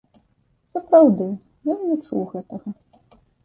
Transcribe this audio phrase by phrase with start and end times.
[0.75, 1.27] Сапраўды,
[1.75, 2.69] ён не чуў гэтага.